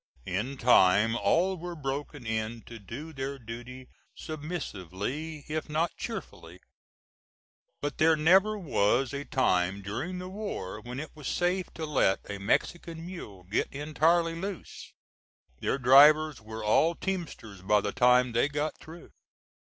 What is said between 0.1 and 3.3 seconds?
In time all were broken in to do